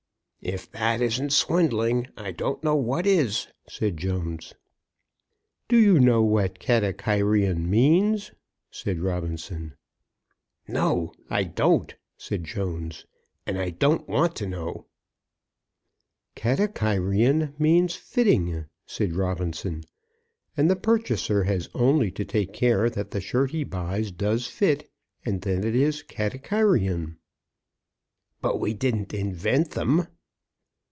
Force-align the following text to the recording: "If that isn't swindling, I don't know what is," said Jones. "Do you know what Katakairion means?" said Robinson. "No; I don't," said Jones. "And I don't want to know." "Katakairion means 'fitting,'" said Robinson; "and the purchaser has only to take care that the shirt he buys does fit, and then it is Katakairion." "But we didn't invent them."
"If 0.43 0.71
that 0.71 1.01
isn't 1.01 1.33
swindling, 1.33 2.07
I 2.17 2.31
don't 2.31 2.63
know 2.63 2.75
what 2.75 3.05
is," 3.05 3.45
said 3.69 3.95
Jones. 3.97 4.55
"Do 5.67 5.77
you 5.77 5.99
know 5.99 6.23
what 6.23 6.57
Katakairion 6.59 7.69
means?" 7.69 8.31
said 8.71 9.01
Robinson. 9.01 9.75
"No; 10.67 11.13
I 11.29 11.43
don't," 11.43 11.93
said 12.17 12.43
Jones. 12.43 13.05
"And 13.45 13.59
I 13.59 13.69
don't 13.69 14.09
want 14.09 14.35
to 14.37 14.47
know." 14.47 14.87
"Katakairion 16.35 17.53
means 17.59 17.95
'fitting,'" 17.95 18.65
said 18.87 19.13
Robinson; 19.15 19.83
"and 20.57 20.71
the 20.71 20.75
purchaser 20.75 21.43
has 21.43 21.69
only 21.75 22.09
to 22.13 22.25
take 22.25 22.51
care 22.51 22.89
that 22.89 23.11
the 23.11 23.21
shirt 23.21 23.51
he 23.51 23.63
buys 23.63 24.09
does 24.11 24.47
fit, 24.47 24.89
and 25.23 25.41
then 25.43 25.63
it 25.63 25.75
is 25.75 26.01
Katakairion." 26.01 27.17
"But 28.41 28.59
we 28.59 28.73
didn't 28.73 29.13
invent 29.13 29.69
them." 29.73 30.07